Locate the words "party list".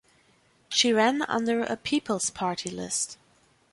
2.31-3.19